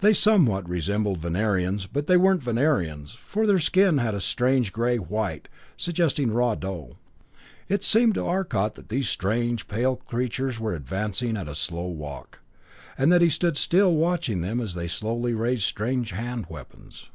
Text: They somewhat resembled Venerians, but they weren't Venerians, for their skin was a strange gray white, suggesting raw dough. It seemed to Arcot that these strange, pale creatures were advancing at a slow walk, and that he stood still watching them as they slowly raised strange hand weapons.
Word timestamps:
They 0.00 0.12
somewhat 0.12 0.68
resembled 0.68 1.20
Venerians, 1.20 1.86
but 1.86 2.08
they 2.08 2.16
weren't 2.16 2.42
Venerians, 2.42 3.14
for 3.24 3.46
their 3.46 3.60
skin 3.60 3.98
was 3.98 4.12
a 4.14 4.20
strange 4.20 4.72
gray 4.72 4.96
white, 4.96 5.46
suggesting 5.76 6.32
raw 6.32 6.56
dough. 6.56 6.96
It 7.68 7.84
seemed 7.84 8.14
to 8.14 8.26
Arcot 8.26 8.74
that 8.74 8.88
these 8.88 9.08
strange, 9.08 9.68
pale 9.68 9.94
creatures 9.94 10.58
were 10.58 10.74
advancing 10.74 11.36
at 11.36 11.46
a 11.46 11.54
slow 11.54 11.86
walk, 11.86 12.40
and 12.98 13.12
that 13.12 13.22
he 13.22 13.30
stood 13.30 13.56
still 13.56 13.94
watching 13.94 14.40
them 14.40 14.58
as 14.60 14.74
they 14.74 14.88
slowly 14.88 15.32
raised 15.32 15.62
strange 15.62 16.10
hand 16.10 16.46
weapons. 16.48 17.10